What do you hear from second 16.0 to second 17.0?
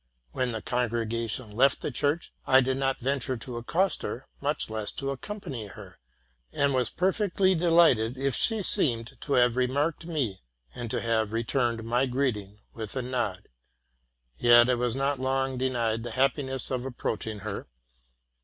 the happiness of